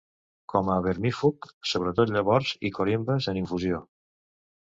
[0.51, 3.83] Com a vermífug, sobretot llavors i corimbes en infusió.